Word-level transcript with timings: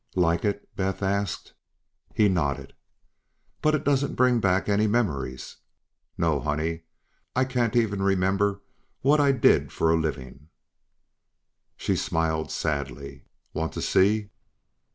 "Like 0.15 0.43
it?" 0.43 0.67
Beth 0.75 1.03
asked. 1.03 1.53
He 2.15 2.27
nodded. 2.27 2.73
"But 3.61 3.75
it 3.75 3.83
doesn't 3.83 4.15
bring 4.15 4.39
back 4.39 4.67
any 4.67 4.87
memories?" 4.87 5.57
"No. 6.17 6.39
Hell, 6.39 6.53
honey, 6.55 6.85
I 7.35 7.45
can't 7.45 7.75
even 7.75 8.01
remember 8.01 8.63
what 9.01 9.19
I 9.19 9.31
did 9.31 9.71
for 9.71 9.91
a 9.91 9.95
living." 10.01 10.49
She 11.77 11.95
smiled 11.95 12.49
sadly. 12.49 13.25
"Want 13.53 13.73
to 13.73 13.81
see?" 13.83 14.31